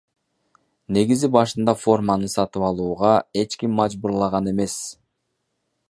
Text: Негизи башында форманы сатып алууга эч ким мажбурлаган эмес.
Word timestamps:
Негизи 0.95 1.29
башында 1.35 1.75
форманы 1.81 2.31
сатып 2.37 2.65
алууга 2.71 3.13
эч 3.45 3.57
ким 3.65 3.79
мажбурлаган 3.83 4.55
эмес. 4.55 4.81